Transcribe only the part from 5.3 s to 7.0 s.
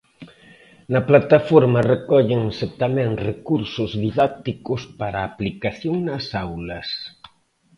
aplicación nas aulas.